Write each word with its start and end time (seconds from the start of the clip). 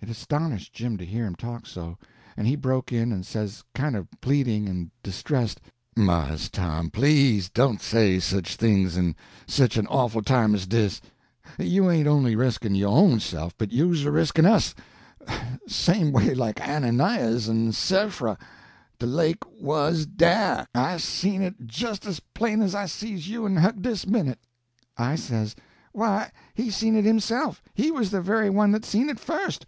It 0.00 0.12
astonished 0.12 0.72
Jim 0.72 0.96
to 0.96 1.04
hear 1.04 1.26
him 1.26 1.34
talk 1.34 1.66
so, 1.66 1.98
and 2.34 2.46
he 2.46 2.56
broke 2.56 2.92
in 2.92 3.12
and 3.12 3.26
says, 3.26 3.62
kind 3.74 3.94
of 3.94 4.08
pleading 4.22 4.66
and 4.66 4.90
distressed: 5.02 5.60
"Mars 5.96 6.48
Tom, 6.48 6.88
please 6.88 7.50
don't 7.50 7.82
say 7.82 8.18
sich 8.18 8.56
things 8.56 8.96
in 8.96 9.14
sich 9.46 9.76
an 9.76 9.86
awful 9.88 10.22
time 10.22 10.54
as 10.54 10.66
dis. 10.66 11.02
You 11.58 11.90
ain't 11.90 12.06
only 12.06 12.34
reskin' 12.34 12.74
yo' 12.74 12.88
own 12.90 13.20
self, 13.20 13.58
but 13.58 13.70
you's 13.70 14.04
reskin' 14.06 14.46
us—same 14.46 16.12
way 16.12 16.32
like 16.32 16.58
Anna 16.66 16.88
Nias 16.88 17.46
en 17.50 17.72
Siffra. 17.72 18.38
De 18.98 19.04
lake 19.04 19.42
wuz 19.60 20.06
dah—I 20.06 20.96
seen 20.96 21.42
it 21.42 21.66
jis' 21.66 22.06
as 22.06 22.20
plain 22.20 22.62
as 22.62 22.74
I 22.74 22.86
sees 22.86 23.28
you 23.28 23.44
en 23.44 23.56
Huck 23.56 23.76
dis 23.82 24.06
minute." 24.06 24.38
I 24.96 25.16
says: 25.16 25.54
"Why, 25.92 26.30
he 26.54 26.70
seen 26.70 26.96
it 26.96 27.04
himself! 27.04 27.60
He 27.74 27.90
was 27.90 28.10
the 28.10 28.22
very 28.22 28.48
one 28.48 28.70
that 28.72 28.86
seen 28.86 29.10
it 29.10 29.20
first. 29.20 29.66